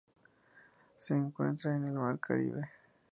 [0.97, 2.71] Se encuentra en el Mar Caribe.